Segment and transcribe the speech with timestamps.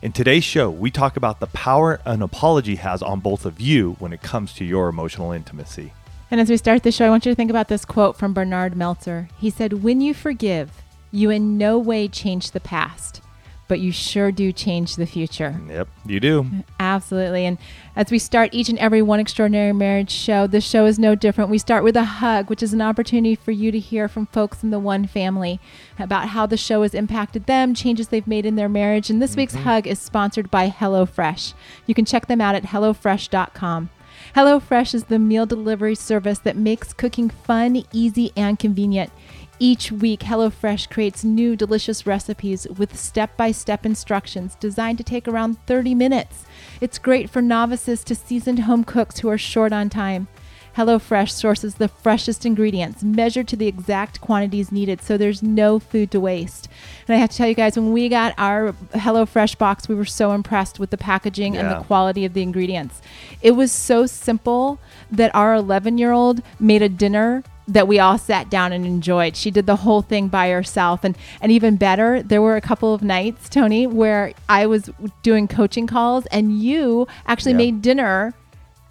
[0.00, 3.96] In today's show, we talk about the power an apology has on both of you
[3.98, 5.92] when it comes to your emotional intimacy.
[6.30, 8.32] And as we start the show, I want you to think about this quote from
[8.32, 9.28] Bernard Meltzer.
[9.40, 10.70] He said, When you forgive,
[11.10, 13.22] you in no way change the past
[13.68, 15.60] but you sure do change the future.
[15.68, 16.46] Yep, you do.
[16.80, 17.44] Absolutely.
[17.44, 17.58] And
[17.94, 21.50] as we start each and every One Extraordinary Marriage show, this show is no different.
[21.50, 24.62] We start with a hug, which is an opportunity for you to hear from folks
[24.62, 25.60] in the One family
[25.98, 29.10] about how the show has impacted them, changes they've made in their marriage.
[29.10, 29.40] And this mm-hmm.
[29.40, 31.54] week's hug is sponsored by HelloFresh.
[31.86, 33.90] You can check them out at HelloFresh.com.
[34.34, 39.12] HelloFresh is the meal delivery service that makes cooking fun, easy, and convenient.
[39.60, 45.26] Each week, HelloFresh creates new delicious recipes with step by step instructions designed to take
[45.26, 46.44] around 30 minutes.
[46.80, 50.28] It's great for novices to seasoned home cooks who are short on time.
[50.76, 56.12] HelloFresh sources the freshest ingredients, measured to the exact quantities needed, so there's no food
[56.12, 56.68] to waste.
[57.08, 60.04] And I have to tell you guys, when we got our HelloFresh box, we were
[60.04, 61.60] so impressed with the packaging yeah.
[61.60, 63.02] and the quality of the ingredients.
[63.42, 64.78] It was so simple
[65.10, 69.36] that our 11 year old made a dinner that we all sat down and enjoyed.
[69.36, 71.04] She did the whole thing by herself.
[71.04, 74.90] And, and even better, there were a couple of nights, Tony, where I was
[75.22, 77.58] doing coaching calls and you actually yeah.
[77.58, 78.34] made dinner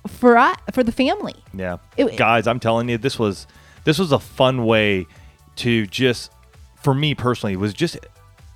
[0.08, 1.36] for us, for the family.
[1.54, 1.78] Yeah.
[1.98, 3.48] It, Guys, I'm telling you, this was
[3.84, 5.08] this was a fun way
[5.58, 6.32] to just
[6.76, 7.98] for me personally, it was just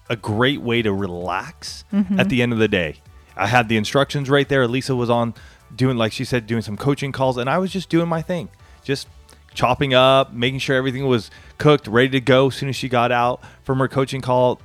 [0.10, 2.20] a great way to relax mm-hmm.
[2.20, 2.98] at the end of the day.
[3.36, 4.68] I had the instructions right there.
[4.68, 5.34] Lisa was on
[5.76, 8.50] doing like she said doing some coaching calls and I was just doing my thing.
[8.84, 9.08] Just
[9.54, 13.12] chopping up, making sure everything was cooked, ready to go as soon as she got
[13.12, 14.62] out from her coaching call,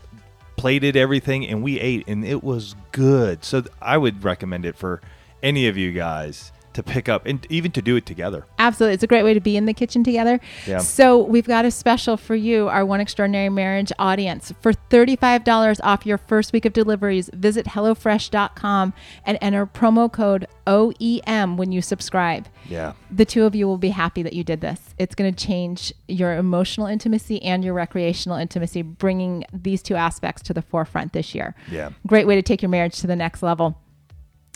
[0.57, 3.45] plated everything, and we ate, and it was good.
[3.45, 5.01] So I would recommend it for
[5.43, 8.47] any of you guys to pick up and even to do it together.
[8.59, 8.95] Absolutely.
[8.95, 10.39] It's a great way to be in the kitchen together.
[10.67, 10.79] Yeah.
[10.79, 14.53] So we've got a special for you, our One Extraordinary Marriage audience.
[14.61, 18.93] For $35 off your first week of deliveries, visit HelloFresh.com
[19.25, 22.47] and enter promo code OEM when you subscribe.
[22.69, 22.93] Yeah.
[23.11, 24.95] The two of you will be happy that you did this.
[24.99, 30.43] It's going to change your emotional intimacy and your recreational intimacy, bringing these two aspects
[30.43, 31.55] to the forefront this year.
[31.71, 31.91] Yeah.
[32.07, 33.79] Great way to take your marriage to the next level.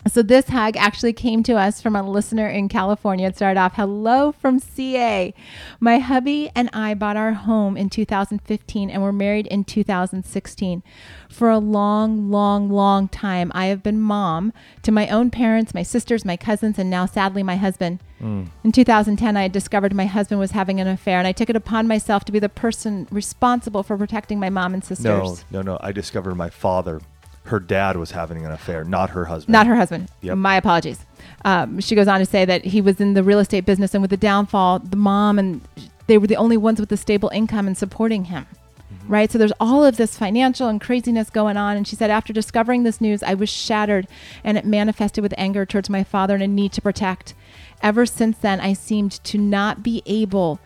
[0.07, 3.29] So this hug actually came to us from a listener in California.
[3.29, 5.35] It started off, "Hello from CA.
[5.79, 10.83] My hubby and I bought our home in 2015 and were married in 2016.
[11.29, 15.83] For a long, long, long time, I have been mom to my own parents, my
[15.83, 18.01] sisters, my cousins, and now sadly my husband.
[18.23, 18.47] Mm.
[18.65, 21.57] In 2010, I had discovered my husband was having an affair, and I took it
[21.57, 25.45] upon myself to be the person responsible for protecting my mom and sisters.
[25.51, 25.79] No, no, no.
[25.83, 27.01] I discovered my father
[27.45, 29.53] her dad was having an affair, not her husband.
[29.53, 30.09] Not her husband.
[30.21, 30.37] Yep.
[30.37, 31.05] My apologies.
[31.45, 34.03] Um, she goes on to say that he was in the real estate business, and
[34.03, 35.61] with the downfall, the mom and
[36.07, 38.47] they were the only ones with a stable income and supporting him.
[38.93, 39.13] Mm-hmm.
[39.13, 39.31] Right.
[39.31, 41.77] So there's all of this financial and craziness going on.
[41.77, 44.09] And she said, after discovering this news, I was shattered
[44.43, 47.35] and it manifested with anger towards my father and a need to protect.
[47.83, 50.59] Ever since then, I seemed to not be able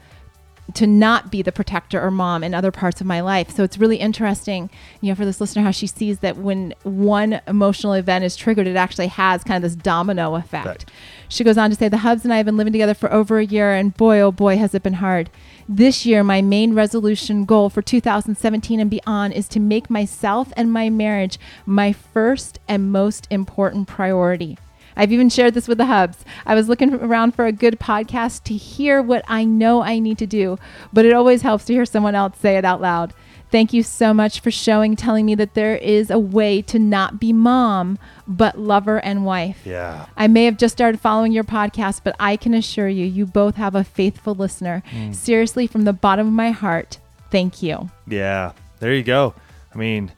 [0.72, 3.50] to not be the protector or mom in other parts of my life.
[3.50, 4.70] So it's really interesting,
[5.00, 8.66] you know, for this listener how she sees that when one emotional event is triggered,
[8.66, 10.66] it actually has kind of this domino effect.
[10.66, 10.84] Right.
[11.28, 13.38] She goes on to say, The Hubs and I have been living together for over
[13.38, 15.30] a year, and boy, oh boy, has it been hard.
[15.68, 20.72] This year, my main resolution goal for 2017 and beyond is to make myself and
[20.72, 24.58] my marriage my first and most important priority.
[24.96, 26.24] I've even shared this with the hubs.
[26.46, 30.18] I was looking around for a good podcast to hear what I know I need
[30.18, 30.58] to do,
[30.92, 33.12] but it always helps to hear someone else say it out loud.
[33.54, 37.20] Thank you so much for showing, telling me that there is a way to not
[37.20, 39.60] be mom, but lover and wife.
[39.64, 40.06] Yeah.
[40.16, 43.54] I may have just started following your podcast, but I can assure you, you both
[43.54, 44.82] have a faithful listener.
[44.90, 45.14] Mm.
[45.14, 46.98] Seriously, from the bottom of my heart,
[47.30, 47.90] thank you.
[48.08, 48.54] Yeah.
[48.80, 49.34] There you go.
[49.72, 50.10] I mean,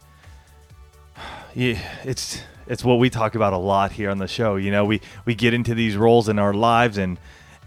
[1.54, 4.56] yeah, it's it's what we talk about a lot here on the show.
[4.56, 7.18] You know, we we get into these roles in our lives and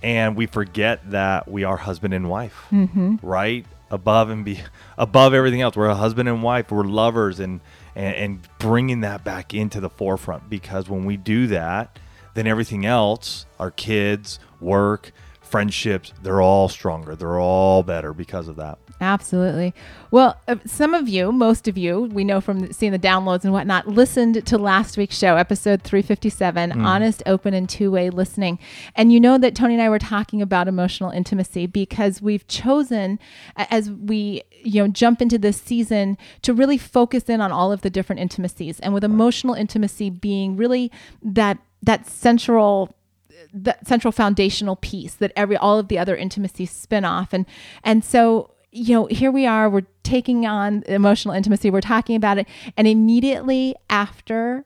[0.01, 3.15] and we forget that we are husband and wife, mm-hmm.
[3.21, 3.65] right?
[3.91, 4.59] Above and be
[4.97, 6.71] above everything else, we're a husband and wife.
[6.71, 7.59] We're lovers, and,
[7.95, 11.97] and and bringing that back into the forefront because when we do that,
[12.35, 15.11] then everything else, our kids, work,
[15.49, 17.15] friendships, they're all stronger.
[17.15, 18.77] They're all better because of that.
[19.01, 19.73] Absolutely.
[20.11, 23.53] Well, uh, some of you, most of you, we know from seeing the downloads and
[23.53, 26.85] whatnot, listened to last week's show, episode 357, Mm.
[26.85, 28.59] Honest, Open, and Two Way Listening.
[28.95, 33.19] And you know that Tony and I were talking about emotional intimacy because we've chosen,
[33.55, 37.81] as we you know jump into this season, to really focus in on all of
[37.81, 38.79] the different intimacies.
[38.81, 40.91] And with emotional intimacy being really
[41.23, 42.93] that that central
[43.53, 47.33] the central foundational piece that every all of the other intimacies spin off.
[47.33, 47.45] And
[47.83, 52.37] and so you know here we are we're taking on emotional intimacy we're talking about
[52.37, 52.47] it.
[52.77, 54.65] And immediately after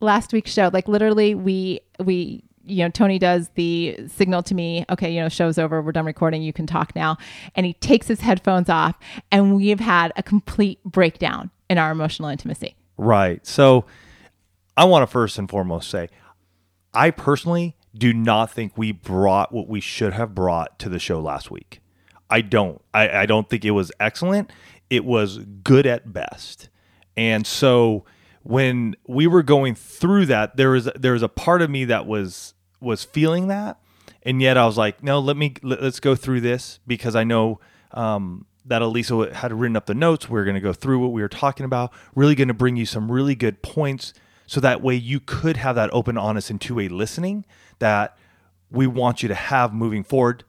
[0.00, 4.84] last week's show like literally we we you know tony does the signal to me
[4.90, 7.16] okay you know show's over we're done recording you can talk now.
[7.54, 8.98] And he takes his headphones off
[9.32, 12.76] and we've had a complete breakdown in our emotional intimacy.
[12.96, 13.44] Right.
[13.46, 13.86] So
[14.76, 16.08] I want to first and foremost say
[16.92, 21.20] I personally do not think we brought what we should have brought to the show
[21.20, 21.80] last week.
[22.28, 22.82] I don't.
[22.92, 24.50] I, I don't think it was excellent.
[24.90, 26.68] It was good at best.
[27.16, 28.04] And so
[28.42, 32.06] when we were going through that, there was there was a part of me that
[32.06, 33.78] was was feeling that,
[34.22, 37.24] and yet I was like, no, let me let, us go through this because I
[37.24, 37.60] know
[37.92, 40.28] um, that Alisa had written up the notes.
[40.28, 41.92] We are going to go through what we were talking about.
[42.14, 44.12] Really going to bring you some really good points,
[44.46, 47.44] so that way you could have that open, honest, and two way listening
[47.78, 48.16] that
[48.70, 50.44] we want you to have moving forward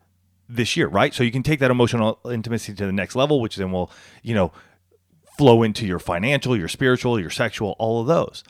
[0.47, 1.13] this year, right?
[1.13, 3.91] So you can take that emotional intimacy to the next level, which then will,
[4.21, 4.51] you know,
[5.37, 8.43] flow into your financial, your spiritual, your sexual, all of those.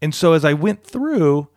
[0.00, 1.48] And so as I went through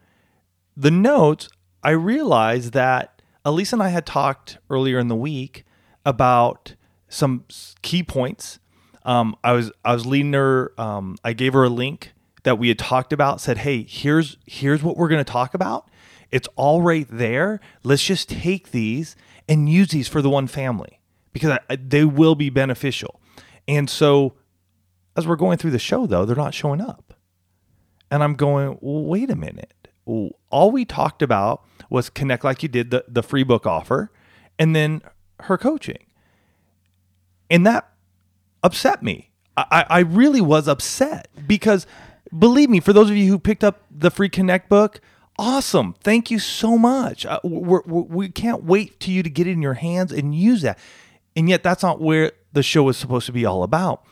[0.76, 1.50] the notes,
[1.84, 5.64] I realized that Alisa and I had talked earlier in the week
[6.06, 6.76] about
[7.10, 7.46] some
[7.82, 8.60] key points.
[9.04, 10.74] Um, I was I was leading her.
[10.78, 12.14] Um, I gave her a link
[12.44, 13.42] that we had talked about.
[13.42, 15.90] Said, "Hey, here's here's what we're going to talk about.
[16.32, 17.60] It's all right there.
[17.84, 19.16] Let's just take these
[19.50, 21.00] and use these for the one family
[21.34, 23.20] because I, they will be beneficial."
[23.68, 24.34] And so,
[25.16, 27.14] as we're going through the show, though, they're not showing up.
[28.10, 29.88] And I'm going, well, wait a minute.
[30.06, 34.12] All we talked about was Connect Like You Did, the, the free book offer,
[34.60, 35.02] and then
[35.42, 36.06] her coaching.
[37.50, 37.90] And that
[38.64, 39.32] upset me.
[39.56, 41.86] I I really was upset because
[42.38, 45.02] believe me, for those of you who picked up the free Connect book,
[45.38, 45.94] awesome.
[46.02, 47.26] Thank you so much.
[47.26, 50.36] Uh, we're, we're, we can't wait to you to get it in your hands and
[50.36, 50.78] use that.
[51.36, 54.04] And yet, that's not where the show is supposed to be all about.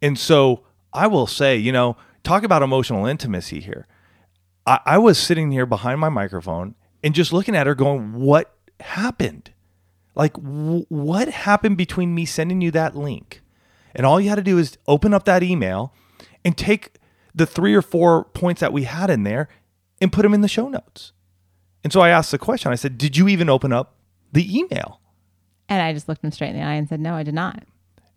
[0.00, 0.62] And so
[0.92, 3.86] I will say, you know, talk about emotional intimacy here.
[4.66, 8.54] I, I was sitting here behind my microphone and just looking at her going, what
[8.80, 9.50] happened?
[10.14, 13.42] Like, w- what happened between me sending you that link?
[13.94, 15.92] And all you had to do is open up that email
[16.44, 16.98] and take
[17.34, 19.48] the three or four points that we had in there
[20.02, 21.12] and put them in the show notes.
[21.82, 23.94] And so I asked the question I said, Did you even open up
[24.32, 24.98] the email?
[25.68, 27.62] and i just looked him straight in the eye and said no i did not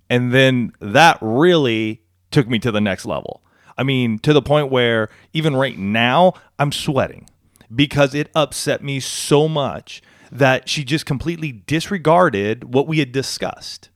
[0.09, 2.01] And then that really
[2.31, 3.41] took me to the next level.
[3.77, 7.29] I mean, to the point where even right now, I'm sweating
[7.73, 10.01] because it upset me so much
[10.31, 13.89] that she just completely disregarded what we had discussed.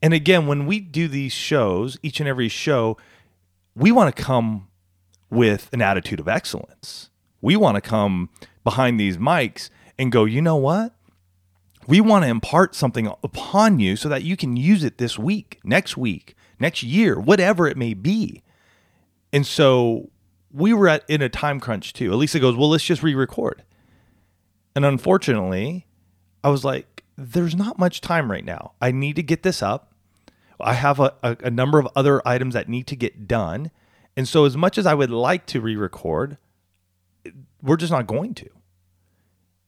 [0.00, 2.96] And again, when we do these shows, each and every show,
[3.74, 4.67] we want to come
[5.30, 7.10] with an attitude of excellence.
[7.40, 8.30] We want to come
[8.64, 10.94] behind these mics and go, you know what?
[11.86, 15.58] We want to impart something upon you so that you can use it this week,
[15.64, 18.42] next week, next year, whatever it may be.
[19.32, 20.10] And so
[20.50, 22.10] we were at in a time crunch too.
[22.10, 23.62] Alisa goes, "Well, let's just re-record."
[24.74, 25.86] And unfortunately,
[26.44, 28.72] I was like, "There's not much time right now.
[28.80, 29.94] I need to get this up.
[30.60, 33.70] I have a, a, a number of other items that need to get done."
[34.18, 36.38] And so, as much as I would like to re-record,
[37.62, 38.50] we're just not going to.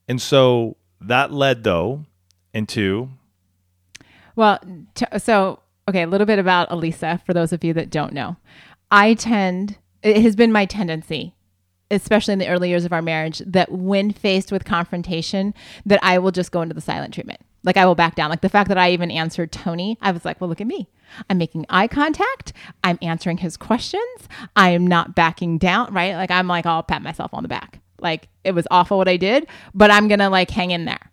[0.09, 2.05] And so that led though
[2.53, 3.11] into
[4.35, 4.59] Well,
[4.97, 8.39] t- so okay, a little bit about Alisa for those of you that don't know.
[8.91, 11.37] I tend it has been my tendency
[11.93, 15.55] especially in the early years of our marriage that when faced with confrontation
[15.87, 17.41] that I will just go into the silent treatment.
[17.63, 18.31] Like I will back down.
[18.31, 20.89] Like the fact that I even answered Tony, I was like, "Well, look at me.
[21.29, 22.53] I'm making eye contact.
[22.85, 24.29] I'm answering his questions.
[24.57, 26.15] I am not backing down, right?
[26.15, 27.81] Like I'm like, I'll pat myself on the back.
[28.01, 31.11] Like it was awful what I did, but I'm going to like hang in there."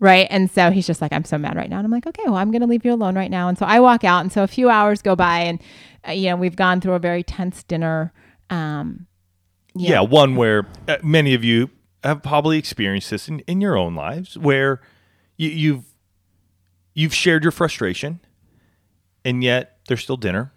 [0.00, 0.28] Right.
[0.30, 1.78] And so he's just like, I'm so mad right now.
[1.78, 3.48] And I'm like, okay, well, I'm going to leave you alone right now.
[3.48, 4.20] And so I walk out.
[4.20, 5.60] And so a few hours go by and,
[6.06, 8.12] uh, you know, we've gone through a very tense dinner.
[8.48, 9.08] Um,
[9.74, 11.70] yeah, one where uh, many of you
[12.04, 14.80] have probably experienced this in, in your own lives where
[15.38, 15.84] you, you've
[16.94, 18.20] you've shared your frustration
[19.24, 20.52] and yet there's still dinner.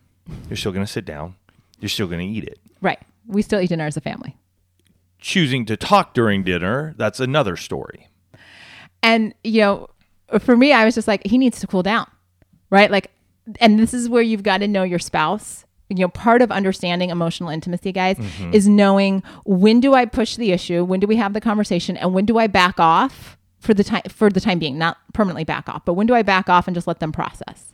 [0.50, 1.36] You're still going to sit down.
[1.80, 2.60] You're still going to eat it.
[2.82, 3.00] right.
[3.28, 4.36] We still eat dinner as a family.
[5.20, 8.08] Choosing to talk during dinner, that's another story.
[9.04, 9.90] And, you know,
[10.40, 12.10] for me, I was just like, he needs to cool down,
[12.72, 12.90] right?
[12.90, 13.12] Like,
[13.60, 15.66] and this is where you've got to know your spouse.
[15.90, 18.54] You know, part of understanding emotional intimacy, guys, Mm-hmm.
[18.54, 22.14] is knowing when do I push the issue, when do we have the conversation, and
[22.14, 25.70] when do I back off for the time for the time being, not permanently back
[25.70, 27.74] off, but when do I back off and just let them process?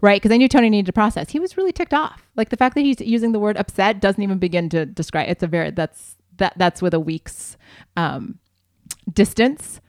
[0.00, 0.20] Right?
[0.20, 1.30] Because I knew Tony needed to process.
[1.30, 2.28] He was really ticked off.
[2.36, 5.28] Like the fact that he's using the word upset doesn't even begin to describe.
[5.28, 7.56] It's a very that's that that's with a week's
[7.96, 8.38] um,
[9.10, 9.80] distance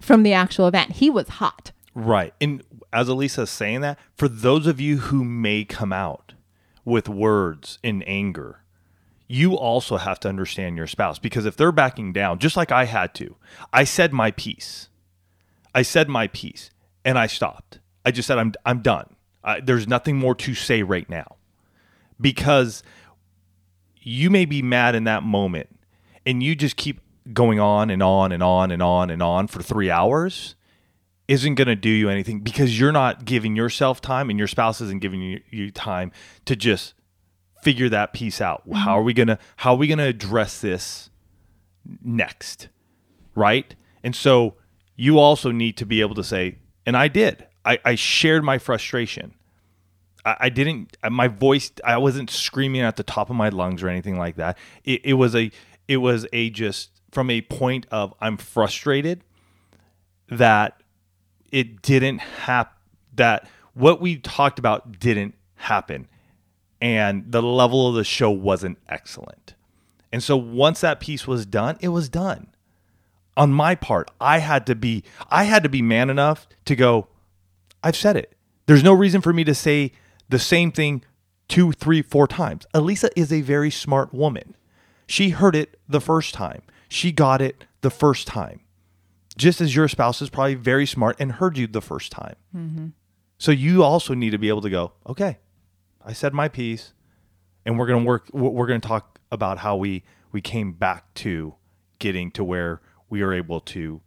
[0.00, 0.92] from the actual event.
[0.92, 1.72] He was hot.
[1.94, 2.34] Right.
[2.40, 6.34] And as Alisa's saying that, for those of you who may come out
[6.84, 8.63] with words in anger,
[9.26, 12.84] you also have to understand your spouse because if they're backing down, just like I
[12.84, 13.36] had to,
[13.72, 14.88] I said my piece.
[15.74, 16.70] I said my piece
[17.04, 17.80] and I stopped.
[18.04, 19.16] I just said, I'm, I'm done.
[19.42, 21.36] I, there's nothing more to say right now
[22.20, 22.82] because
[24.00, 25.68] you may be mad in that moment
[26.26, 27.00] and you just keep
[27.32, 30.54] going on and on and on and on and on for three hours
[31.26, 34.82] isn't going to do you anything because you're not giving yourself time and your spouse
[34.82, 36.12] isn't giving you, you time
[36.44, 36.92] to just
[37.64, 38.62] figure that piece out.
[38.66, 38.88] How mm-hmm.
[38.90, 41.10] are we going to how are we to address this
[42.02, 42.68] next?
[43.34, 43.74] Right?
[44.04, 44.54] And so
[44.94, 47.46] you also need to be able to say, and I did.
[47.64, 49.34] I, I shared my frustration.
[50.24, 53.82] I, I didn't uh, my voice I wasn't screaming at the top of my lungs
[53.82, 54.58] or anything like that.
[54.84, 55.50] It, it was a
[55.88, 59.24] it was a just from a point of I'm frustrated
[60.28, 60.80] that
[61.50, 62.72] it didn't happen
[63.14, 66.08] that what we talked about didn't happen
[66.84, 69.54] and the level of the show wasn't excellent.
[70.12, 72.48] And so once that piece was done, it was done.
[73.38, 77.08] On my part, I had to be I had to be man enough to go
[77.82, 78.36] I've said it.
[78.66, 79.92] There's no reason for me to say
[80.28, 81.02] the same thing
[81.48, 82.66] two, three, four times.
[82.74, 84.54] Alisa is a very smart woman.
[85.06, 86.62] She heard it the first time.
[86.90, 88.60] She got it the first time.
[89.38, 92.36] Just as your spouse is probably very smart and heard you the first time.
[92.54, 92.88] Mm-hmm.
[93.38, 95.38] So you also need to be able to go, okay,
[96.04, 96.92] I said my piece,
[97.64, 98.28] and we're gonna work.
[98.32, 101.54] We're gonna talk about how we we came back to
[101.98, 104.00] getting to where we are able to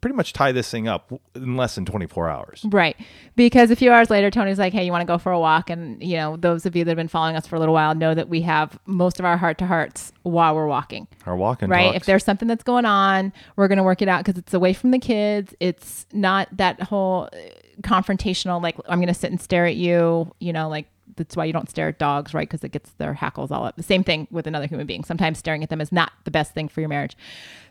[0.00, 2.64] pretty much tie this thing up in less than 24 hours.
[2.68, 2.96] Right.
[3.34, 5.68] Because a few hours later, Tony's like, hey, you want to go for a walk?
[5.68, 7.92] And, you know, those of you that have been following us for a little while
[7.94, 11.08] know that we have most of our heart to hearts while we're walking.
[11.26, 11.86] Our walking right?
[11.86, 11.96] talks.
[11.96, 14.74] If there's something that's going on, we're going to work it out because it's away
[14.74, 15.54] from the kids.
[15.58, 17.36] It's not that whole uh,
[17.80, 20.86] confrontational, like, I'm going to sit and stare at you, you know, like,
[21.16, 22.48] that's why you don't stare at dogs, right?
[22.48, 23.76] Because it gets their hackles all up.
[23.76, 25.04] The same thing with another human being.
[25.04, 27.16] Sometimes staring at them is not the best thing for your marriage.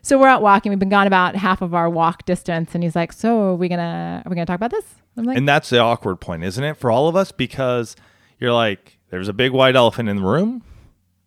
[0.02, 0.70] So we're out walking.
[0.70, 3.68] We've been gone about half of our walk distance, and he's like, "So are we
[3.68, 4.84] gonna are we gonna talk about this?"
[5.16, 7.32] I'm like, And that's the awkward point, isn't it, for all of us?
[7.32, 7.96] Because
[8.38, 10.62] you're like, there's a big white elephant in the room,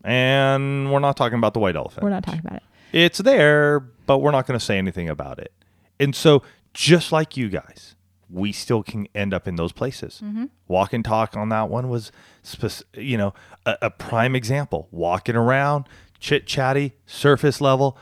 [0.03, 2.03] and we're not talking about the white elephant.
[2.03, 5.39] "We're not talking about it." It's there, but we're not going to say anything about
[5.39, 5.51] it.
[5.99, 6.41] And so,
[6.73, 7.95] just like you guys,
[8.29, 10.21] we still can end up in those places.
[10.23, 10.45] Mm-hmm.
[10.67, 12.11] Walk and talk on that one was,
[12.43, 13.33] spec- you know,
[13.65, 14.87] a, a prime example.
[14.91, 15.85] Walking around,
[16.19, 17.97] chit chatty, surface level,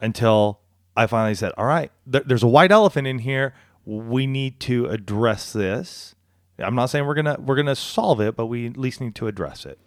[0.00, 0.60] until
[0.96, 3.54] I finally said, "All right, th- there's a white elephant in here.
[3.84, 6.14] We need to address this."
[6.58, 9.26] I'm not saying we're gonna we're gonna solve it, but we at least need to
[9.26, 9.78] address it.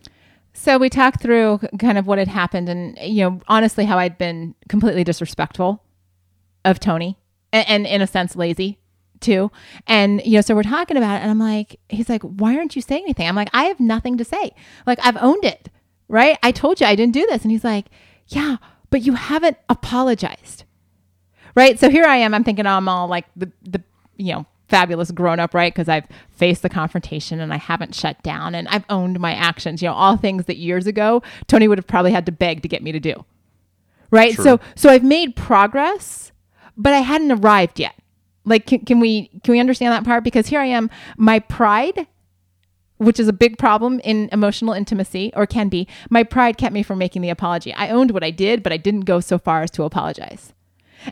[0.54, 4.18] So we talked through kind of what had happened, and you know, honestly, how I'd
[4.18, 5.82] been completely disrespectful
[6.66, 7.18] of Tony,
[7.54, 8.80] and, and in a sense, lazy
[9.22, 9.52] too.
[9.86, 12.76] And you know, so we're talking about it, and I'm like, he's like, "Why aren't
[12.76, 14.52] you saying anything?" I'm like, "I have nothing to say.
[14.86, 15.70] Like, I've owned it,
[16.08, 16.38] right?
[16.44, 17.88] I told you I didn't do this." And he's like,
[18.28, 18.58] "Yeah,
[18.90, 20.64] but you haven't apologized."
[21.58, 21.80] right?
[21.80, 22.36] So here I am.
[22.36, 23.82] I'm thinking I'm all like the the
[24.16, 25.74] you know fabulous grown up, right?
[25.74, 29.82] Because I've faced the confrontation and I haven't shut down and I've owned my actions.
[29.82, 32.68] You know, all things that years ago Tony would have probably had to beg to
[32.68, 33.26] get me to do,
[34.12, 34.36] right?
[34.36, 34.44] True.
[34.44, 36.32] So so I've made progress,
[36.78, 37.96] but I hadn't arrived yet.
[38.48, 40.24] Like, can, can we can we understand that part?
[40.24, 42.08] Because here I am, my pride
[43.00, 46.82] which is a big problem in emotional intimacy or can be my pride kept me
[46.82, 47.72] from making the apology.
[47.76, 50.52] I owned what i did but i didn't go so far as to apologize.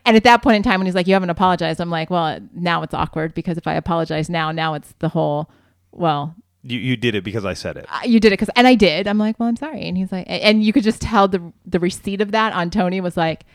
[0.03, 2.39] And at that point in time when he's like you haven't apologized i'm like well
[2.55, 5.47] now it's awkward because if i apologize now now it's the whole
[5.91, 7.85] well You you did it because I said it.
[7.87, 9.07] uh, you did it because and i did.
[9.07, 9.83] I'm like well i'm sorry.
[9.87, 12.99] And he's like and you could just tell the the receipt of that on tony
[12.99, 13.45] was like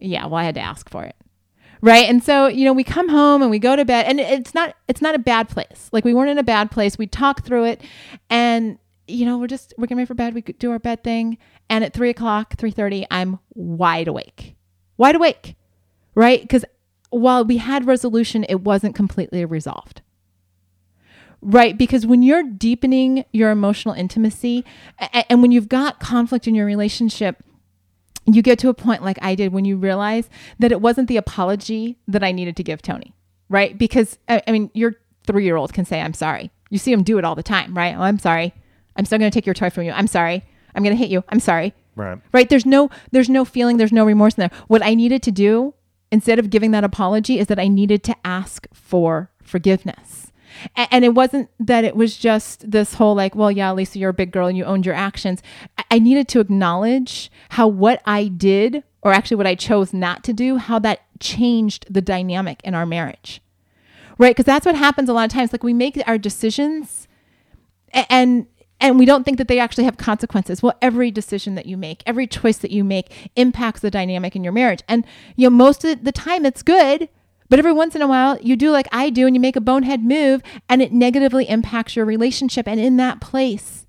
[0.00, 1.15] yeah well i had to ask for it
[1.86, 2.08] right?
[2.08, 4.74] And so you know we come home and we go to bed and it's not
[4.88, 5.88] it's not a bad place.
[5.92, 6.98] Like we weren't in a bad place.
[6.98, 7.80] We talk through it
[8.28, 10.34] and you know we're just we're getting ready for bed.
[10.34, 11.38] We do our bed thing
[11.70, 14.56] and at 3 o'clock 3.30 i'm wide awake.
[14.96, 15.54] Wide awake.
[16.14, 16.42] Right?
[16.42, 16.64] Because
[17.10, 20.02] while we had resolution it wasn't completely resolved.
[21.42, 24.64] Right, because when you're deepening your emotional intimacy
[25.28, 27.44] and when you've got conflict in your relationship,
[28.26, 30.28] you get to a point like I did when you realize
[30.58, 33.14] that it wasn't the apology that I needed to give Tony,
[33.48, 33.76] right?
[33.76, 34.94] Because I, I mean, your
[35.26, 36.50] three year old can say, I'm sorry.
[36.70, 37.94] You see him do it all the time, right?
[37.96, 38.52] Oh, I'm sorry.
[38.96, 39.92] I'm still going to take your toy from you.
[39.92, 40.44] I'm sorry.
[40.74, 41.22] I'm going to hit you.
[41.28, 41.74] I'm sorry.
[41.94, 42.18] Right.
[42.32, 42.48] Right.
[42.48, 43.76] There's no, there's no feeling.
[43.76, 44.58] There's no remorse in there.
[44.66, 45.74] What I needed to do
[46.10, 50.25] instead of giving that apology is that I needed to ask for forgiveness.
[50.76, 54.10] A- And it wasn't that it was just this whole like, well, yeah, Lisa, you're
[54.10, 55.42] a big girl and you owned your actions.
[55.78, 60.24] I- I needed to acknowledge how what I did, or actually what I chose not
[60.24, 63.40] to do, how that changed the dynamic in our marriage.
[64.18, 64.30] Right?
[64.30, 65.52] Because that's what happens a lot of times.
[65.52, 67.06] Like we make our decisions
[67.94, 68.46] a- and
[68.78, 70.62] and we don't think that they actually have consequences.
[70.62, 74.44] Well, every decision that you make, every choice that you make impacts the dynamic in
[74.44, 74.82] your marriage.
[74.86, 77.08] And you know, most of the time it's good,
[77.48, 79.60] but every once in a while you do like I do and you make a
[79.60, 83.86] bonehead move and it negatively impacts your relationship and in that place,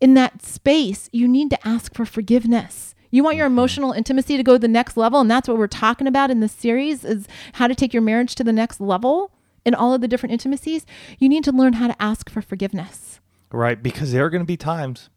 [0.00, 2.94] in that space, you need to ask for forgiveness.
[3.10, 3.58] You want your mm-hmm.
[3.58, 6.40] emotional intimacy to go to the next level and that's what we're talking about in
[6.40, 9.30] this series is how to take your marriage to the next level
[9.64, 10.86] in all of the different intimacies.
[11.18, 13.20] You need to learn how to ask for forgiveness.
[13.50, 13.82] Right.
[13.82, 15.10] Because there are going to be times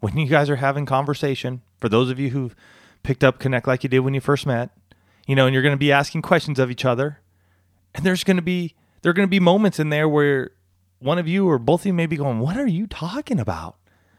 [0.00, 2.54] when you guys are having conversation, for those of you who've
[3.02, 4.70] picked up Connect like you did when you first met,
[5.28, 7.20] you know, and you're going to be asking questions of each other.
[7.94, 10.52] And there's going to be, there are going to be moments in there where
[11.00, 13.76] one of you or both of you may be going, What are you talking about?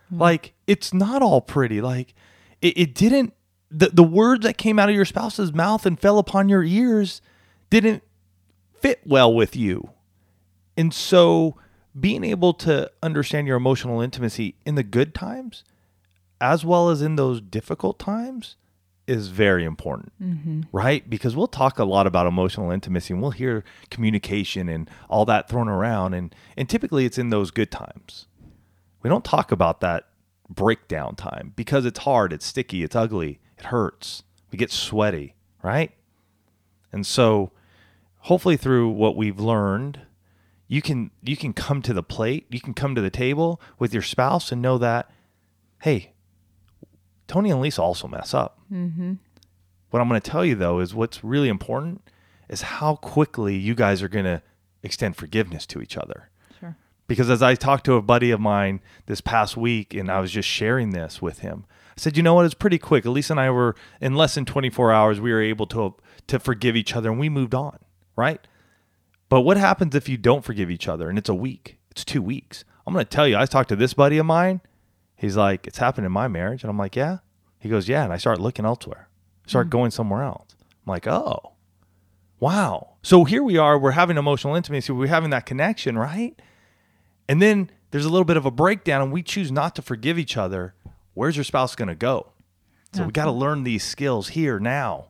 [0.09, 0.19] Hmm.
[0.19, 1.81] Like, it's not all pretty.
[1.81, 2.13] Like,
[2.61, 3.33] it, it didn't,
[3.71, 7.21] the, the words that came out of your spouse's mouth and fell upon your ears
[7.71, 8.03] didn't
[8.79, 9.89] fit well with you.
[10.77, 11.57] And so
[11.99, 15.63] being able to understand your emotional intimacy in the good times
[16.39, 18.55] as well as in those difficult times
[19.09, 20.61] is very important, mm-hmm.
[20.71, 21.09] right?
[21.09, 25.49] Because we'll talk a lot about emotional intimacy and we'll hear communication and all that
[25.49, 26.13] thrown around.
[26.13, 28.27] And, and typically it's in those good times.
[29.01, 30.05] We don't talk about that
[30.49, 34.23] breakdown time because it's hard, it's sticky, it's ugly, it hurts.
[34.51, 35.91] We get sweaty, right?
[36.91, 37.51] And so
[38.19, 40.01] hopefully through what we've learned,
[40.67, 43.91] you can you can come to the plate, you can come to the table with
[43.91, 45.09] your spouse and know that,
[45.81, 46.13] hey,
[47.29, 48.59] Tony and Lisa also mess up.
[48.73, 49.13] Mm-hmm.
[49.91, 52.01] What I'm going to tell you though is what's really important
[52.49, 54.41] is how quickly you guys are going to
[54.83, 56.29] extend forgiveness to each other.
[56.59, 56.75] Sure.
[57.07, 60.31] Because as I talked to a buddy of mine this past week and I was
[60.31, 63.05] just sharing this with him, I said, you know what, it's pretty quick.
[63.05, 65.95] Elise and I were in less than 24 hours, we were able to
[66.27, 67.77] to forgive each other and we moved on,
[68.15, 68.45] right?
[69.29, 71.77] But what happens if you don't forgive each other and it's a week?
[71.91, 72.63] It's two weeks.
[72.87, 74.61] I'm going to tell you, I talked to this buddy of mine.
[75.19, 76.63] He's like, it's happened in my marriage.
[76.63, 77.17] And I'm like, yeah.
[77.59, 78.05] He goes, yeah.
[78.05, 79.09] And I start looking elsewhere,
[79.45, 79.71] start hmm.
[79.71, 80.55] going somewhere else.
[80.61, 81.51] I'm like, oh,
[82.39, 82.93] wow.
[83.03, 83.77] So here we are.
[83.77, 84.93] We're having emotional intimacy.
[84.93, 86.41] We're having that connection, right?
[87.27, 90.17] And then there's a little bit of a breakdown and we choose not to forgive
[90.17, 90.73] each other.
[91.15, 92.31] Where's your spouse going to go?
[92.93, 95.09] So we got to learn these skills here now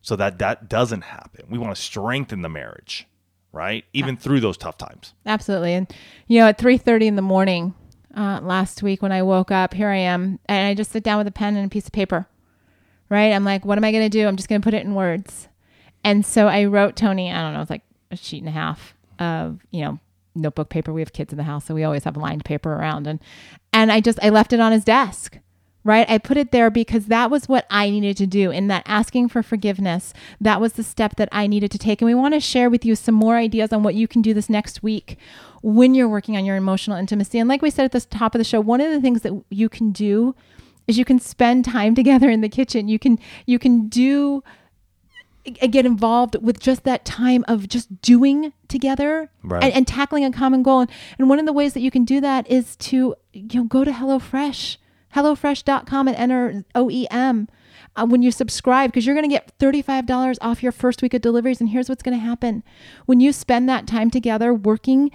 [0.00, 1.44] so that that doesn't happen.
[1.48, 3.06] We want to strengthen the marriage,
[3.52, 3.84] right?
[3.92, 5.14] Even through those tough times.
[5.26, 5.74] Absolutely.
[5.74, 5.92] And
[6.26, 7.74] you know, at three thirty in the morning
[8.16, 11.18] uh, last week when I woke up, here I am, and I just sit down
[11.18, 12.26] with a pen and a piece of paper.
[13.08, 13.32] Right?
[13.32, 14.26] I'm like, what am I going to do?
[14.26, 15.48] I'm just going to put it in words.
[16.04, 17.30] And so I wrote Tony.
[17.30, 19.98] I don't know, it's like a sheet and a half of you know
[20.34, 20.92] notebook paper.
[20.92, 23.20] We have kids in the house, so we always have lined paper around, and
[23.72, 25.38] and I just I left it on his desk.
[25.82, 26.08] Right?
[26.10, 29.30] I put it there because that was what I needed to do in that asking
[29.30, 30.12] for forgiveness.
[30.38, 32.02] That was the step that I needed to take.
[32.02, 34.34] And we want to share with you some more ideas on what you can do
[34.34, 35.16] this next week
[35.62, 37.38] when you're working on your emotional intimacy.
[37.38, 39.42] And like we said at the top of the show, one of the things that
[39.48, 40.34] you can do
[40.86, 42.86] is you can spend time together in the kitchen.
[42.88, 44.42] You can you can do
[45.44, 49.64] get involved with just that time of just doing together Right.
[49.64, 50.80] and, and tackling a common goal.
[50.80, 53.64] And, and one of the ways that you can do that is to you know
[53.64, 54.76] go to HelloFresh,
[55.14, 57.48] HelloFresh.com and enter OEM
[57.96, 61.20] uh, when you subscribe because you're going to get $35 off your first week of
[61.20, 61.60] deliveries.
[61.60, 62.62] And here's what's going to happen
[63.06, 65.10] when you spend that time together working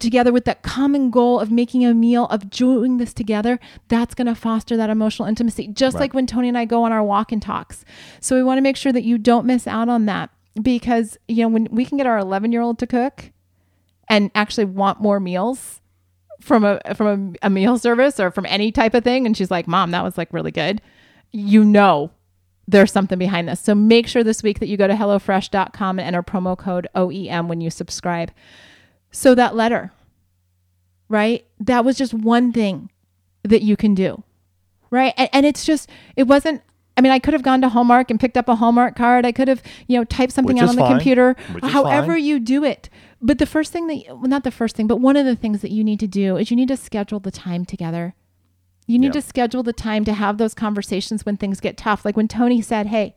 [0.00, 4.26] together with that common goal of making a meal, of doing this together, that's going
[4.26, 6.00] to foster that emotional intimacy, just Right.
[6.02, 7.84] like when Tony and I go on our walk and talks.
[8.20, 10.30] So we want to make sure that you don't miss out on that
[10.60, 13.30] because, you know, when we can get our 11 year old to cook
[14.08, 15.80] and actually want more meals
[16.42, 19.50] from a from a, a meal service or from any type of thing and she's
[19.50, 20.82] like mom that was like really good
[21.30, 22.10] you know
[22.66, 26.06] there's something behind this so make sure this week that you go to hellofresh.com and
[26.06, 28.32] enter promo code oem when you subscribe
[29.10, 29.92] so that letter
[31.08, 32.90] right that was just one thing
[33.42, 34.22] that you can do
[34.90, 36.60] right and, and it's just it wasn't
[36.96, 39.24] I mean, I could have gone to Hallmark and picked up a Hallmark card.
[39.24, 40.90] I could have, you know, typed something Which out on the fine.
[40.90, 41.36] computer.
[41.52, 42.90] Which However you do it.
[43.24, 45.62] But the first thing that, well, not the first thing, but one of the things
[45.62, 48.14] that you need to do is you need to schedule the time together
[48.88, 49.20] You need Yeah.
[49.20, 52.04] to schedule the time to have those conversations when things get tough.
[52.04, 53.14] Like when Tony said, Hey,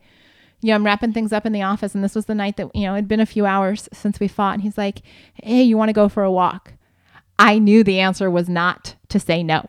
[0.62, 1.92] you know, I'm wrapping things up in the office.
[1.92, 4.28] And this was the night that, you know, it'd been a few hours since we
[4.28, 4.54] fought.
[4.54, 5.02] And he's like,
[5.42, 6.74] Hey, you want to go for a walk?
[7.36, 9.68] I knew the answer was not to say no.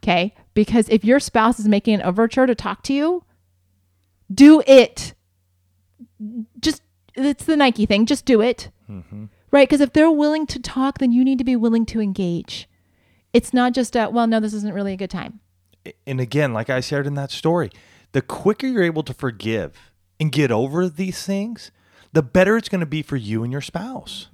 [0.00, 0.34] Okay.
[0.54, 3.24] Because if your spouse is making an overture to talk to you,
[4.32, 5.14] do it.
[6.60, 6.82] Just,
[7.16, 8.06] it's the Nike thing.
[8.06, 8.70] Just do it.
[8.88, 9.24] Mm-hmm.
[9.54, 9.68] Right.
[9.68, 12.68] Because if they're willing to talk, then you need to be willing to engage.
[13.32, 15.38] It's not just a, well, no, this isn't really a good time.
[16.08, 17.70] and again, like I shared in that story,
[18.10, 21.70] the quicker you're able to forgive and get over these things,
[22.12, 24.26] the better it's going to be for you and your spouse.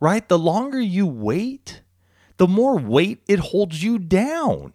[0.00, 0.28] Right?
[0.28, 1.82] The longer you wait,
[2.36, 4.74] the more weight it holds you down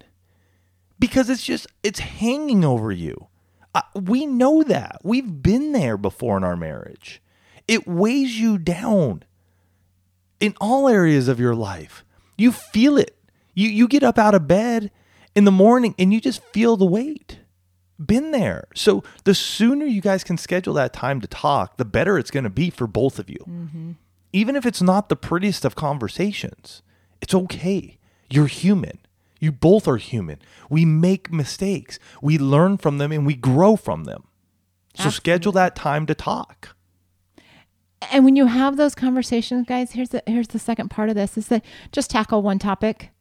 [0.99, 3.27] because it's just it's hanging over you.
[3.75, 5.01] Uh, we know that.
[5.03, 7.21] We've been there before in our marriage.
[7.67, 9.25] It weighs you down
[10.41, 12.03] in all areas of your life.
[12.37, 13.15] You feel it.
[13.53, 14.91] You you get up out of bed
[15.35, 17.39] in the morning and you just feel the weight.
[18.03, 18.67] Been there.
[18.73, 22.43] So the sooner you guys can schedule that time to talk, the better it's going
[22.43, 23.45] to be for both of you.
[23.47, 23.91] Mm-hmm.
[24.33, 26.81] Even if it's not the prettiest of conversations,
[27.21, 27.99] it's okay.
[28.29, 28.97] You're human.
[29.39, 30.39] You both are human.
[30.69, 31.99] We make mistakes.
[32.21, 34.23] We learn from them and we grow from them.
[34.95, 36.75] So schedule that time to talk.
[38.09, 41.37] And when you have those conversations, guys, here's the here's the second part of this
[41.37, 43.11] is that just tackle one topic.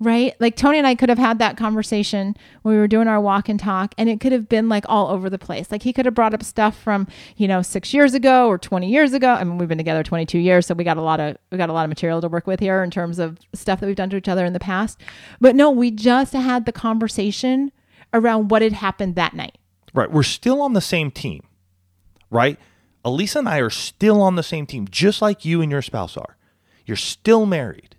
[0.00, 0.34] Right?
[0.38, 3.48] Like Tony and I could have had that conversation when we were doing our walk
[3.48, 5.72] and talk, and it could have been like all over the place.
[5.72, 8.88] Like he could have brought up stuff from, you know, six years ago or 20
[8.88, 9.30] years ago.
[9.30, 11.68] I mean, we've been together 22 years, so we got a lot of we got
[11.68, 14.08] a lot of material to work with here in terms of stuff that we've done
[14.10, 15.00] to each other in the past.
[15.40, 17.72] But no, we just had the conversation
[18.14, 19.58] around what had happened that night.
[19.94, 20.10] Right.
[20.10, 21.42] We're still on the same team,
[22.30, 22.56] right?
[23.04, 26.16] Alisa and I are still on the same team, just like you and your spouse
[26.16, 26.36] are.
[26.84, 27.96] You're still married.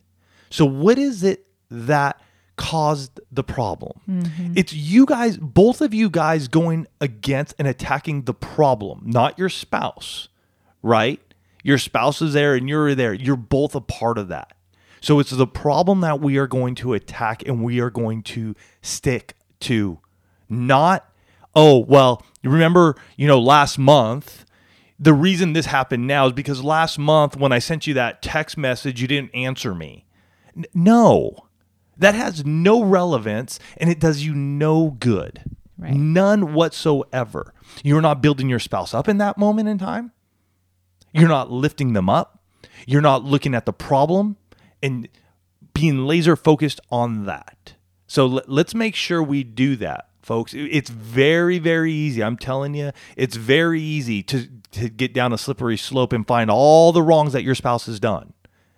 [0.49, 2.19] So, what is it that
[2.55, 3.99] caused the problem?
[4.09, 4.53] Mm-hmm.
[4.55, 9.49] It's you guys, both of you guys going against and attacking the problem, not your
[9.49, 10.27] spouse,
[10.81, 11.21] right?
[11.63, 13.13] Your spouse is there and you're there.
[13.13, 14.53] You're both a part of that.
[15.01, 18.55] So, it's the problem that we are going to attack and we are going to
[18.81, 19.99] stick to,
[20.49, 21.05] not
[21.55, 24.45] oh well remember you know last month
[24.99, 28.57] the reason this happened now is because last month when i sent you that text
[28.57, 30.05] message you didn't answer me.
[30.55, 31.47] N- no.
[31.97, 35.43] That has no relevance and it does you no good.
[35.77, 35.93] Right.
[35.93, 37.53] none whatsoever.
[37.83, 40.12] You're not building your spouse up in that moment in time.
[41.13, 42.43] You're not lifting them up.
[42.85, 44.35] You're not looking at the problem
[44.83, 45.07] and
[45.73, 47.75] being laser focused on that.
[48.07, 50.53] So let, let's make sure we do that folks.
[50.53, 52.23] It's very very easy.
[52.23, 56.51] I'm telling you it's very easy to to get down a slippery slope and find
[56.51, 58.33] all the wrongs that your spouse has done.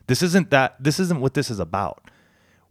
[0.08, 2.10] This isn't that this isn't what this is about.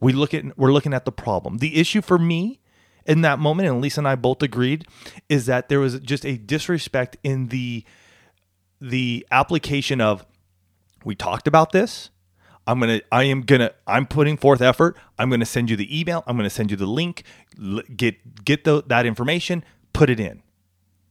[0.00, 1.58] We look at we're looking at the problem.
[1.58, 2.60] The issue for me
[3.04, 4.86] in that moment and lisa and i both agreed
[5.30, 7.82] is that there was just a disrespect in the
[8.78, 10.26] the application of
[11.02, 12.10] we talked about this
[12.66, 14.96] i'm gonna i am gonna i'm putting forth effort.
[15.18, 16.22] I'm gonna send you the email.
[16.26, 17.24] I'm gonna send you the link.
[17.62, 19.64] L- get get the, that information.
[19.92, 20.42] Put it in.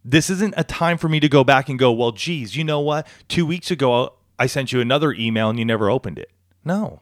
[0.06, 2.80] This isn't a time for me to go back and go well geez you know
[2.80, 3.08] what?
[3.28, 6.32] Two weeks ago i sent you another email and you never opened it.
[6.64, 7.02] No.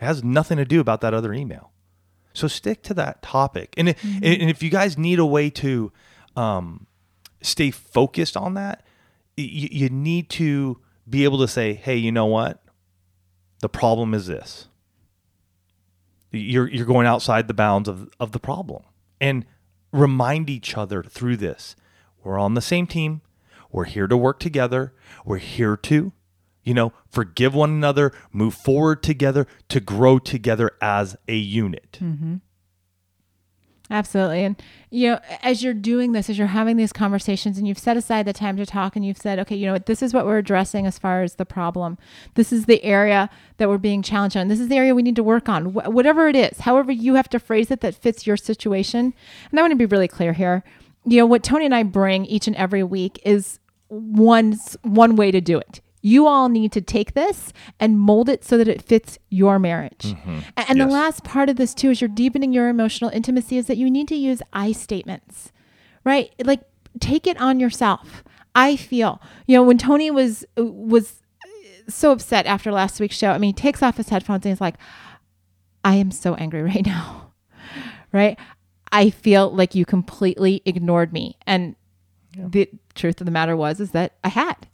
[0.00, 1.70] It has nothing to do about that other email.
[2.32, 3.74] So stick to that topic.
[3.76, 4.24] And, Mm-hmm.
[4.24, 5.92] and if you guys need a way to
[6.36, 6.86] um,
[7.42, 8.82] stay focused on that
[9.36, 12.62] you, you need to be able to say hey you know what
[13.64, 14.68] the problem is this.
[16.30, 18.82] You're you're going outside the bounds of of the problem
[19.22, 19.46] and
[19.90, 21.74] remind each other through this.
[22.22, 23.22] We're on the same team.
[23.72, 24.92] We're here to work together.
[25.24, 26.12] We're here to
[26.62, 32.36] you know forgive one another move forward together to grow together as a unit mm-hmm.
[33.90, 34.44] Absolutely.
[34.44, 37.98] And, you know, as you're doing this, as you're having these conversations and you've set
[37.98, 40.24] aside the time to talk and you've said, okay, you know what, this is what
[40.24, 41.98] we're addressing as far as the problem.
[42.34, 44.48] This is the area that we're being challenged on.
[44.48, 45.66] This is the area we need to work on.
[45.66, 49.12] Wh- whatever it is, however you have to phrase it that fits your situation.
[49.50, 50.64] And I want to be really clear here.
[51.04, 55.30] You know, what Tony and I bring each and every week is one, one way
[55.30, 55.82] to do it.
[56.06, 60.02] You all need to take this and mold it so that it fits your marriage.
[60.14, 60.38] Mm-hmm.
[60.58, 60.92] A- And the Yes.
[60.92, 64.06] last part of this too is you're deepening your emotional intimacy is that you need
[64.08, 65.50] to use I statements.
[66.04, 66.34] Right?
[66.44, 66.60] Like
[67.00, 68.22] take it on yourself.
[68.54, 69.20] I feel.
[69.46, 71.22] You know, when Tony was was
[71.88, 74.60] so upset after last week's show, I mean, he takes off his headphones and he's
[74.60, 74.76] like,
[75.84, 77.32] I am so angry right now.
[78.12, 78.38] Right?
[78.92, 81.36] I feel like you completely ignored me.
[81.46, 81.76] And
[82.36, 84.68] the truth of the matter was is that I had.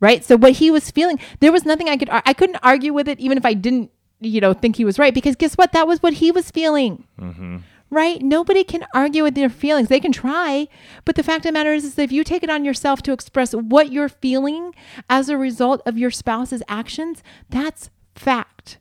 [0.00, 0.24] Right?
[0.24, 3.18] So what he was feeling, there was nothing I could I couldn't argue with it
[3.20, 5.72] even if I didn't, you know, think he was right because guess what?
[5.72, 7.04] That was what he was feeling.
[7.20, 7.58] Mm-hmm.
[7.90, 8.20] right?
[8.22, 9.88] Nobody can argue with their feelings.
[9.88, 10.66] They can try,
[11.04, 13.12] but the fact of the matter is, is if you take it on yourself to
[13.12, 14.74] express what you're feeling
[15.08, 18.78] as a result of your spouse's actions, that's fact.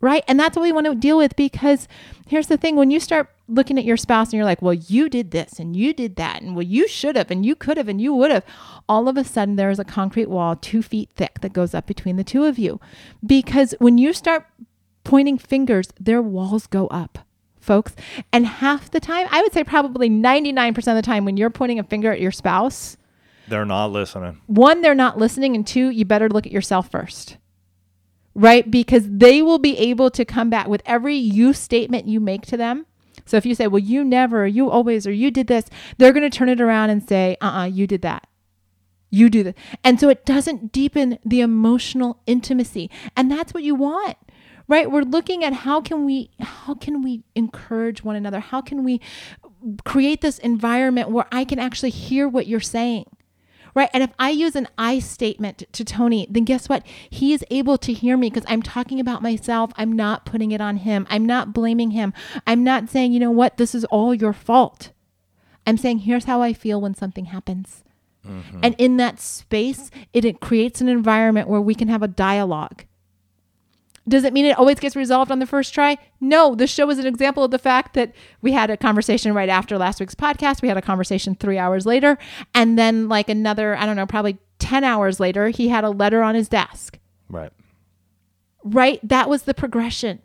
[0.00, 0.24] Right?
[0.28, 1.88] And that's what we want to deal with because
[2.26, 5.08] here's the thing when you start looking at your spouse and you're like, well, you
[5.08, 7.88] did this and you did that, and well, you should have, and you could have,
[7.88, 8.44] and you would have,
[8.88, 11.86] all of a sudden there is a concrete wall two feet thick that goes up
[11.86, 12.80] between the two of you.
[13.24, 14.46] Because when you start
[15.04, 17.18] pointing fingers, their walls go up
[17.66, 17.94] folks.
[18.32, 21.78] And half the time, I would say probably 99% of the time, when you're pointing
[21.78, 22.96] a finger at your spouse,
[23.48, 24.40] they're not listening.
[24.46, 25.54] One, they're not listening.
[25.54, 27.36] And two, you better look at yourself first.
[28.34, 28.70] Right?
[28.70, 32.56] Because they will be able to come back with every you statement you make to
[32.56, 32.86] them.
[33.26, 35.66] So if you say, well, you never, you always, or you did this,
[35.98, 38.26] they're going to turn it around and say, uh uh-uh, uh you did that.
[39.10, 39.56] You do that.
[39.84, 42.90] And so it doesn't deepen the emotional intimacy.
[43.16, 44.16] And that's what you want
[44.68, 48.84] right we're looking at how can we how can we encourage one another how can
[48.84, 49.00] we
[49.84, 53.04] create this environment where i can actually hear what you're saying
[53.76, 53.90] right?
[53.92, 56.84] And if i use an i statement to tony then guess what?
[57.08, 59.70] He is able to hear me because i'm talking about myself.
[59.76, 61.06] I'm not putting it on him.
[61.08, 62.12] I'm not blaming him.
[62.44, 63.58] I'm not saying you know what?
[63.58, 64.90] This is all your fault.
[65.64, 67.84] I'm saying here's how i feel when something happens.
[68.26, 68.58] Mm-hmm.
[68.64, 72.82] and in that space it, it creates an environment where we can have a dialogue
[74.08, 75.98] does it mean it always gets resolved on the first try?
[76.20, 79.48] No, the show is an example of the fact that we had a conversation right
[79.48, 80.62] after last week's podcast.
[80.62, 82.16] We had a conversation three hours later.
[82.54, 86.22] And then, like another, I don't know, probably 10 hours later, he had a letter
[86.22, 86.98] on his desk.
[87.28, 87.52] Right.
[88.62, 89.00] Right?
[89.02, 90.22] That was the progression.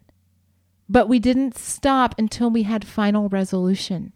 [0.87, 4.13] But we didn't stop until we had final resolution.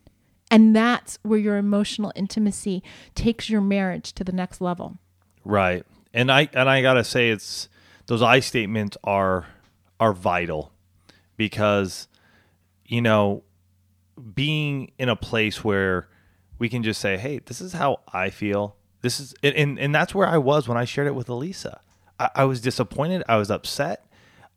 [0.51, 2.83] And that's where your emotional intimacy
[3.15, 4.99] takes your marriage to the next level.
[5.43, 5.85] Right.
[6.13, 7.67] And I and I got to say it's
[8.07, 9.47] those I statements are
[9.99, 10.71] are vital
[11.37, 12.07] because
[12.85, 13.43] you know
[14.33, 16.07] being in a place where
[16.59, 18.75] we can just say hey this is how i feel.
[19.01, 21.79] This is and and that's where i was when i shared it with alisa.
[22.19, 23.23] I, I was disappointed.
[23.27, 24.05] I was upset.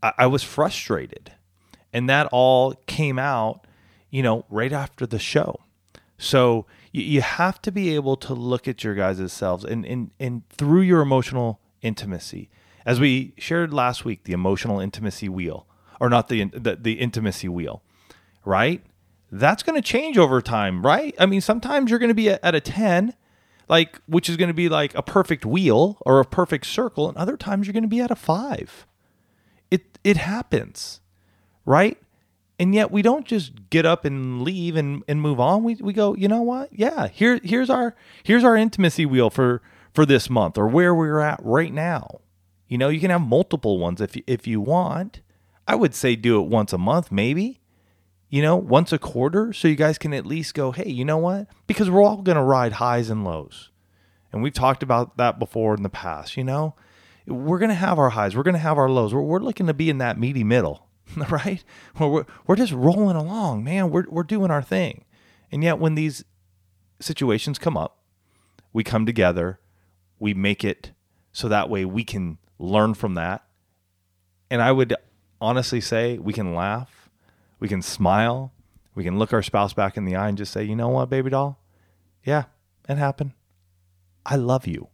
[0.02, 1.32] I, I was frustrated.
[1.92, 3.66] And that all came out
[4.10, 5.60] you know right after the show.
[6.16, 10.10] So you, you have to be able to look at your guys' selves and, and
[10.18, 12.50] and through your emotional intimacy
[12.88, 15.66] as we shared last week, the emotional intimacy wheel,
[16.00, 17.82] or not the the, the intimacy wheel,
[18.46, 18.82] right?
[19.30, 21.14] That's going to change over time, right?
[21.18, 23.12] I mean, sometimes you're going to be at, a 10,
[23.68, 27.18] like which is going to be like a perfect wheel or a perfect circle, and
[27.18, 28.86] other times you're going to be at a 5.
[29.70, 31.00] It it happens,
[31.66, 31.98] right?
[32.60, 35.92] and yet we don't just get up and leave and, and move on we, we
[35.92, 39.62] go you know what yeah here here's our here's our intimacy wheel for
[39.94, 42.20] for this month or where we're at right now
[42.68, 45.20] you know, you can have multiple ones if if you want.
[45.66, 47.60] I would say do it once a month, maybe.
[48.30, 51.16] You know, once a quarter, so you guys can at least go, hey, you know
[51.16, 51.46] what?
[51.66, 53.70] Because we're all going to ride highs and lows.
[54.32, 56.74] And we've talked about that before in the past, you know?
[57.26, 59.14] We're going to have our highs, we're going to have our lows.
[59.14, 60.88] We're, we're looking to be in that meaty middle,
[61.30, 61.64] right?
[61.96, 63.90] Where We're, we're just rolling along, man.
[63.90, 65.04] We're, we're doing our thing.
[65.50, 66.24] And yet, when these
[67.00, 67.98] situations come up,
[68.74, 69.58] we come together,
[70.18, 70.92] we make it
[71.32, 73.44] so that way we can learn from that.
[74.50, 74.94] And I would
[75.40, 77.08] honestly say we can laugh,
[77.60, 78.52] we can smile,
[78.94, 81.10] we can look our spouse back in the eye and just say, you know what,
[81.10, 81.60] baby doll?
[82.24, 82.44] Yeah,
[82.88, 83.32] it happened.
[84.26, 84.88] I love you.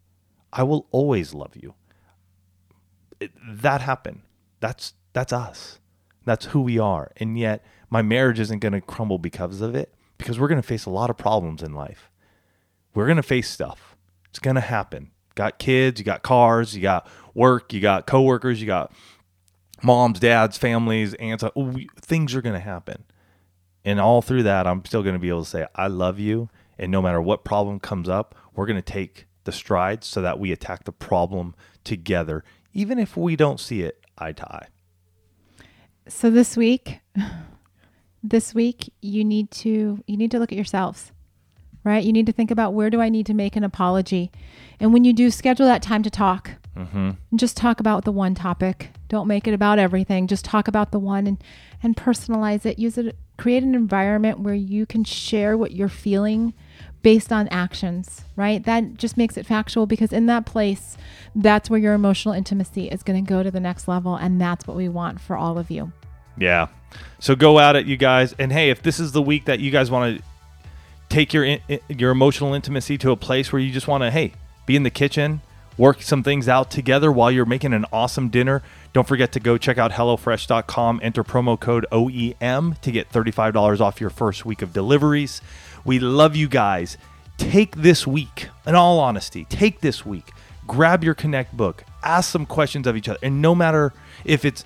[0.53, 1.74] I will always love you.
[3.18, 4.22] It, that happened.
[4.61, 5.79] That's that's us.
[6.24, 7.12] That's who we are.
[7.16, 10.66] And yet my marriage isn't going to crumble because of it because we're going to
[10.66, 12.11] face a lot of problems in life.
[12.94, 13.96] We're going to face stuff.
[14.31, 15.11] It's going to happen.
[15.35, 18.92] Got kids, you got cars, you got work, you got coworkers, you got
[19.82, 21.44] moms, dads, families, aunts.
[21.44, 21.50] Uh,
[22.00, 23.04] things are going to happen.
[23.84, 26.48] And all through that, I'm still going to be able to say, I love you.
[26.78, 30.38] And no matter what problem comes up, we're going to take the strides so that
[30.38, 34.68] we attack the problem together, even if we don't see it eye to eye.
[36.08, 37.00] So this week,
[38.22, 41.12] this week you need to you need to look at yourselves
[41.84, 42.02] right?
[42.02, 44.32] You need to think about where do I need to make an apology?
[44.80, 46.52] And when you do, schedule that time to talk.
[46.76, 47.10] Mm-hmm.
[47.30, 48.90] And just talk about the one topic.
[49.08, 50.26] Don't make it about everything.
[50.26, 51.42] Just talk about the one and,
[51.82, 52.78] and personalize it.
[52.78, 53.16] Use it.
[53.37, 56.54] Create an environment where you can share what you're feeling
[57.02, 58.64] based on actions, right?
[58.64, 60.96] That just makes it factual because in that place,
[61.34, 64.16] that's where your emotional intimacy is going to go to the next level.
[64.16, 65.92] And that's what we want for all of you.
[66.38, 66.68] Yeah.
[67.18, 68.34] So go out at it, you guys.
[68.38, 70.24] And hey, if this is the week that you guys want to
[71.08, 71.58] take your
[71.88, 74.32] your emotional intimacy to a place where you just want to hey
[74.66, 75.40] be in the kitchen
[75.76, 78.62] work some things out together while you're making an awesome dinner.
[78.92, 84.00] Don't forget to go check out HelloFresh.com, enter promo code OEM to get $35 off
[84.00, 85.40] your first week of deliveries.
[85.84, 86.96] We love you guys.
[87.37, 90.30] Take this week, in all honesty, take this week,
[90.68, 93.92] grab your Connect book, ask some questions of each other, and no matter
[94.24, 94.64] if it's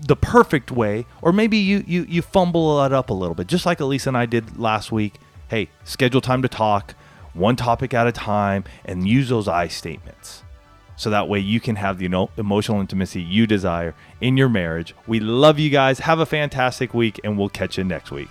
[0.00, 3.66] the perfect way or maybe you you you fumble it up a little bit just
[3.66, 5.14] like alisa and i did last week
[5.48, 6.94] hey schedule time to talk
[7.34, 10.42] one topic at a time and use those i statements.
[10.96, 14.94] So that way you can have the emo- emotional intimacy you desire in your marriage.
[15.06, 15.98] We love you guys.
[15.98, 18.30] Have a fantastic week and we'll catch you next week